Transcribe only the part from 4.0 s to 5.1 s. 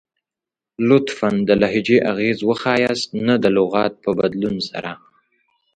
په بدلون سره!